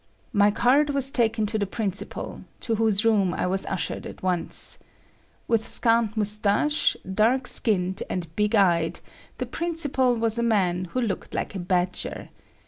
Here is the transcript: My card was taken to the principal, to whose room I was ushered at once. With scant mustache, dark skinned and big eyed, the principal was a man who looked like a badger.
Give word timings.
My 0.33 0.49
card 0.49 0.89
was 0.89 1.11
taken 1.11 1.45
to 1.45 1.59
the 1.59 1.67
principal, 1.67 2.41
to 2.61 2.73
whose 2.73 3.05
room 3.05 3.35
I 3.35 3.45
was 3.45 3.67
ushered 3.67 4.07
at 4.07 4.23
once. 4.23 4.79
With 5.47 5.67
scant 5.67 6.17
mustache, 6.17 6.97
dark 7.05 7.45
skinned 7.45 8.01
and 8.09 8.35
big 8.35 8.55
eyed, 8.55 8.99
the 9.37 9.45
principal 9.45 10.15
was 10.15 10.39
a 10.39 10.41
man 10.41 10.85
who 10.85 11.01
looked 11.01 11.35
like 11.35 11.53
a 11.53 11.59
badger. 11.59 12.29